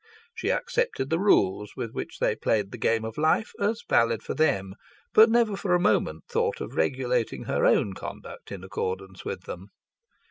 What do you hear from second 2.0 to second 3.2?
they played the game of